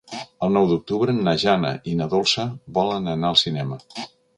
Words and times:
El 0.45 0.55
nou 0.55 0.63
d'octubre 0.71 1.15
na 1.29 1.35
Jana 1.45 1.75
i 1.93 1.95
na 2.03 2.11
Dolça 2.17 2.49
volen 2.79 3.15
anar 3.17 3.35
al 3.35 3.43
cinema. 3.49 3.85